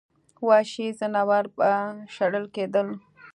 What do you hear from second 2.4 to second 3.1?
کېدل.